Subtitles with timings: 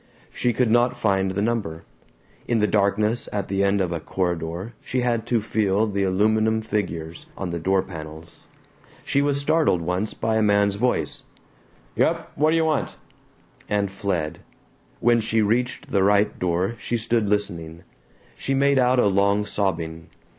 [0.33, 1.83] She could not find the number.
[2.47, 6.61] In the darkness at the end of a corridor she had to feel the aluminum
[6.61, 8.47] figures on the door panels.
[9.05, 11.21] She was startled once by a man's voice:
[11.95, 12.31] "Yep?
[12.35, 12.95] Whadyuh want?"
[13.69, 14.39] and fled.
[14.99, 17.83] When she reached the right door she stood listening.
[18.35, 20.09] She made out a long sobbing.